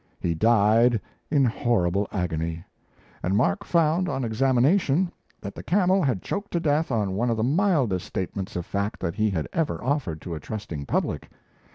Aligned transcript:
He 0.19 0.33
died 0.33 0.99
in 1.29 1.45
horrible 1.45 2.07
agony; 2.11 2.65
and 3.21 3.37
Mark 3.37 3.63
found 3.63 4.09
on 4.09 4.23
examination 4.23 5.11
that 5.39 5.53
the 5.53 5.61
camel 5.61 6.01
had 6.01 6.23
choked 6.23 6.49
to 6.53 6.59
death 6.59 6.91
on 6.91 7.13
one 7.13 7.29
of 7.29 7.37
the 7.37 7.43
mildest 7.43 8.07
statements 8.07 8.55
of 8.55 8.65
fact 8.65 8.99
that 9.01 9.13
he 9.13 9.29
had 9.29 9.47
ever 9.53 9.79
offered 9.83 10.19
to 10.21 10.33
a 10.33 10.39
trusting 10.39 10.87
public! 10.87 11.29